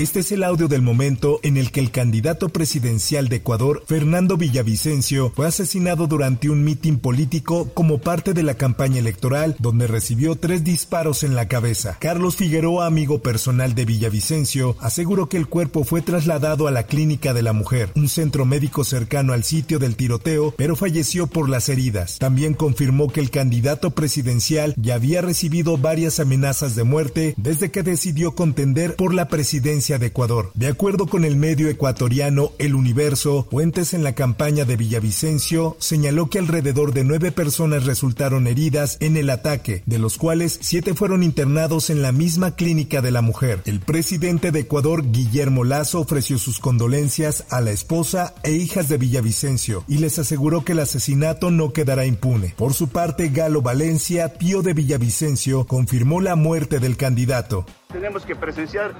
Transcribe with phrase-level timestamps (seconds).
[0.00, 4.38] Este es el audio del momento en el que el candidato presidencial de Ecuador, Fernando
[4.38, 10.36] Villavicencio, fue asesinado durante un mitin político como parte de la campaña electoral, donde recibió
[10.36, 11.98] tres disparos en la cabeza.
[12.00, 17.34] Carlos Figueroa, amigo personal de Villavicencio, aseguró que el cuerpo fue trasladado a la Clínica
[17.34, 21.68] de la Mujer, un centro médico cercano al sitio del tiroteo, pero falleció por las
[21.68, 22.16] heridas.
[22.18, 27.82] También confirmó que el candidato presidencial ya había recibido varias amenazas de muerte desde que
[27.82, 30.50] decidió contender por la presidencia de Ecuador.
[30.54, 36.30] De acuerdo con el medio ecuatoriano El Universo, Fuentes en la campaña de Villavicencio señaló
[36.30, 41.22] que alrededor de nueve personas resultaron heridas en el ataque, de los cuales siete fueron
[41.22, 43.62] internados en la misma clínica de la mujer.
[43.66, 48.98] El presidente de Ecuador, Guillermo Lazo, ofreció sus condolencias a la esposa e hijas de
[48.98, 52.54] Villavicencio y les aseguró que el asesinato no quedará impune.
[52.56, 57.66] Por su parte, Galo Valencia, tío de Villavicencio, confirmó la muerte del candidato.
[57.92, 58.94] Tenemos que presenciar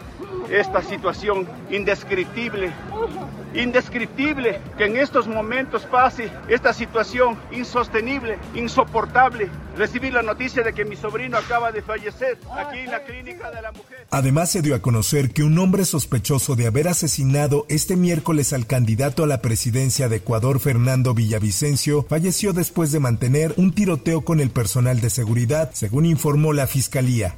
[0.50, 2.72] esta situación indescriptible,
[3.54, 9.48] indescriptible, que en estos momentos pase esta situación insostenible, insoportable.
[9.76, 13.62] Recibí la noticia de que mi sobrino acaba de fallecer aquí en la clínica de
[13.62, 14.06] la mujer.
[14.10, 18.66] Además se dio a conocer que un hombre sospechoso de haber asesinado este miércoles al
[18.66, 24.40] candidato a la presidencia de Ecuador, Fernando Villavicencio, falleció después de mantener un tiroteo con
[24.40, 27.36] el personal de seguridad, según informó la fiscalía.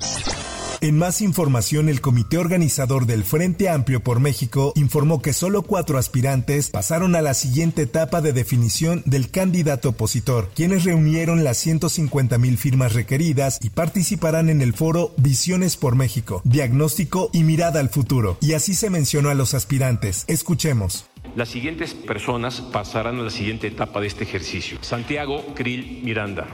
[0.83, 5.97] En más información, el comité organizador del Frente Amplio por México informó que solo cuatro
[5.97, 12.37] aspirantes pasaron a la siguiente etapa de definición del candidato opositor, quienes reunieron las 150
[12.39, 17.89] mil firmas requeridas y participarán en el foro Visiones por México, Diagnóstico y Mirada al
[17.89, 18.37] Futuro.
[18.41, 20.25] Y así se mencionó a los aspirantes.
[20.27, 21.07] Escuchemos.
[21.37, 24.79] Las siguientes personas pasarán a la siguiente etapa de este ejercicio.
[24.81, 26.49] Santiago Krill Miranda.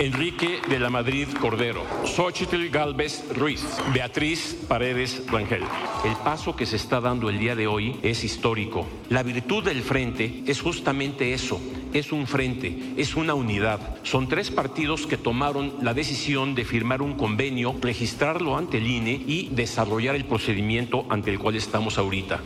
[0.00, 5.64] Enrique de la Madrid Cordero, Xochitl Galvez Ruiz, Beatriz Paredes Rangel.
[6.04, 8.86] El paso que se está dando el día de hoy es histórico.
[9.08, 11.60] La virtud del frente es justamente eso,
[11.92, 13.96] es un frente, es una unidad.
[14.04, 19.20] Son tres partidos que tomaron la decisión de firmar un convenio, registrarlo ante el INE
[19.26, 22.40] y desarrollar el procedimiento ante el cual estamos ahorita.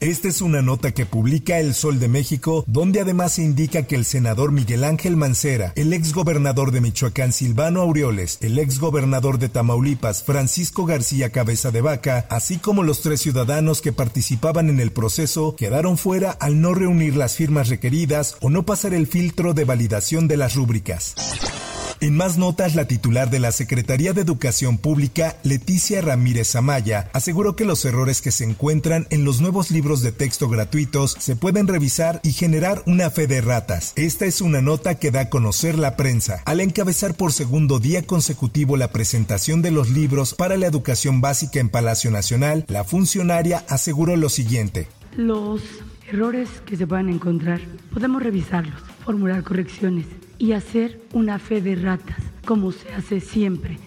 [0.00, 3.94] Esta es una nota que publica El Sol de México, donde además se indica que
[3.94, 9.38] el senador Miguel Ángel Mancera, el ex gobernador de Michoacán Silvano Aureoles, el ex gobernador
[9.38, 14.80] de Tamaulipas Francisco García Cabeza de Vaca, así como los tres ciudadanos que participaban en
[14.80, 19.54] el proceso, quedaron fuera al no reunir las firmas requeridas o no pasar el filtro
[19.54, 21.14] de validación de las rúbricas.
[22.00, 27.56] En más notas, la titular de la Secretaría de Educación Pública, Leticia Ramírez Amaya, aseguró
[27.56, 31.66] que los errores que se encuentran en los nuevos libros de texto gratuitos se pueden
[31.66, 33.94] revisar y generar una fe de ratas.
[33.96, 36.42] Esta es una nota que da a conocer la prensa.
[36.44, 41.60] Al encabezar por segundo día consecutivo la presentación de los libros para la educación básica
[41.60, 44.88] en Palacio Nacional, la funcionaria aseguró lo siguiente.
[45.16, 45.62] Los
[46.08, 47.60] errores que se puedan encontrar,
[47.92, 50.04] podemos revisarlos, formular correcciones
[50.36, 53.78] y hacer una fe de ratas, como se hace siempre.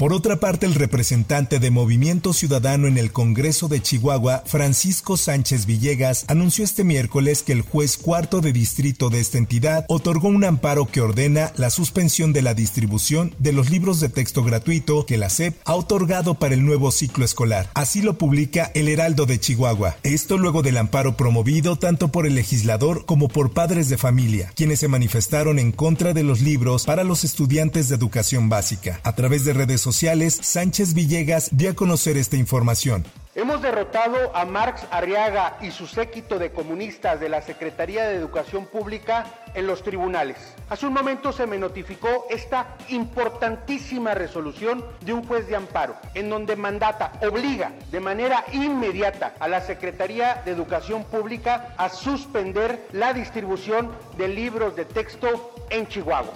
[0.00, 5.66] Por otra parte, el representante de Movimiento Ciudadano en el Congreso de Chihuahua, Francisco Sánchez
[5.66, 10.44] Villegas, anunció este miércoles que el juez cuarto de distrito de esta entidad otorgó un
[10.44, 15.18] amparo que ordena la suspensión de la distribución de los libros de texto gratuito que
[15.18, 17.68] la SEP ha otorgado para el nuevo ciclo escolar.
[17.74, 19.98] Así lo publica El Heraldo de Chihuahua.
[20.02, 24.80] Esto luego del amparo promovido tanto por el legislador como por padres de familia, quienes
[24.80, 28.98] se manifestaron en contra de los libros para los estudiantes de educación básica.
[29.04, 33.04] A través de redes sociales, Sánchez Villegas dio a conocer esta información.
[33.34, 38.66] Hemos derrotado a Marx Arriaga y su séquito de comunistas de la Secretaría de Educación
[38.66, 40.36] Pública en los tribunales.
[40.68, 46.28] Hace un momento se me notificó esta importantísima resolución de un juez de amparo, en
[46.28, 53.12] donde mandata, obliga de manera inmediata a la Secretaría de Educación Pública a suspender la
[53.12, 56.34] distribución de libros de texto en Chihuahua.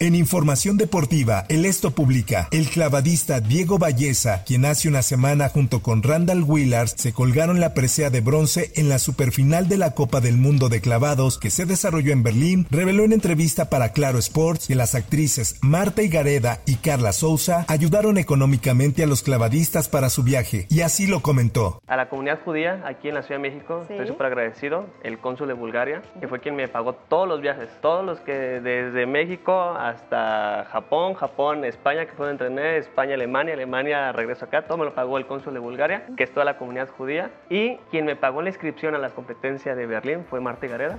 [0.00, 5.82] En información deportiva, el Esto publica, el clavadista Diego Valleza, quien hace una semana junto
[5.82, 10.20] con Randall Willars se colgaron la presea de bronce en la superfinal de la Copa
[10.20, 14.68] del Mundo de Clavados que se desarrolló en Berlín, reveló en entrevista para Claro Sports
[14.68, 20.22] que las actrices Marta Higareda y Carla Souza ayudaron económicamente a los clavadistas para su
[20.22, 21.82] viaje, y así lo comentó.
[21.88, 25.48] A la comunidad judía aquí en la Ciudad de México, estoy súper agradecido, el cónsul
[25.48, 29.74] de Bulgaria, que fue quien me pagó todos los viajes, todos los que desde México
[29.90, 34.94] hasta Japón, Japón, España, que fue entrenar, España, Alemania, Alemania, regreso acá, todo me lo
[34.94, 38.42] pagó el cónsul de Bulgaria, que es toda la comunidad judía, y quien me pagó
[38.42, 40.98] la inscripción a la competencia de Berlín fue Marta Gareda.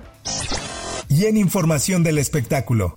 [1.08, 2.94] Y en información del espectáculo.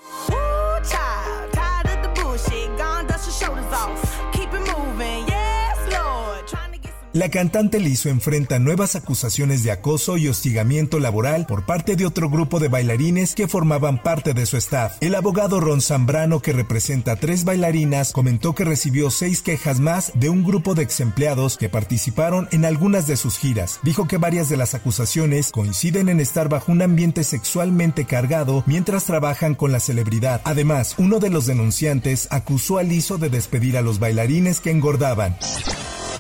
[7.14, 12.28] La cantante Lizo enfrenta nuevas acusaciones de acoso y hostigamiento laboral por parte de otro
[12.28, 14.98] grupo de bailarines que formaban parte de su staff.
[15.00, 20.12] El abogado Ron Zambrano, que representa a tres bailarinas, comentó que recibió seis quejas más
[20.16, 23.80] de un grupo de ex empleados que participaron en algunas de sus giras.
[23.84, 29.06] Dijo que varias de las acusaciones coinciden en estar bajo un ambiente sexualmente cargado mientras
[29.06, 30.42] trabajan con la celebridad.
[30.46, 35.38] Además, uno de los denunciantes acusó a Lizo de despedir a los bailarines que engordaban.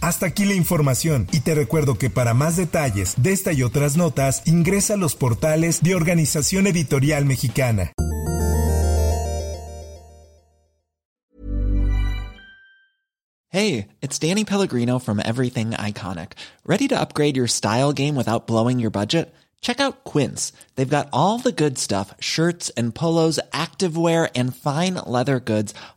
[0.03, 3.95] Hasta aquí la información y te recuerdo que para más detalles de esta y otras
[3.95, 7.94] notas ingresa a los portales de Organización Editorial Mexicana.
[13.47, 16.33] Hey, it's Danny Pellegrino from Everything Iconic.
[16.65, 19.33] ¿Ready to upgrade your style game without blowing your budget?
[19.61, 20.51] Check out Quince.
[20.75, 25.73] They've got all the good stuff, shirts and polos, activewear and fine leather goods